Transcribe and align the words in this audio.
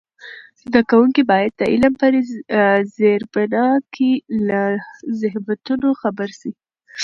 زده 0.63 0.81
کوونکي 0.89 1.21
باید 1.31 1.51
د 1.55 1.61
علم 1.71 1.93
په 2.01 2.07
زېربنا 2.95 3.67
کې 3.93 4.11
له 4.47 4.61
زحمتونو 5.19 5.87
خبر 6.01 6.29
سي. 6.39 6.51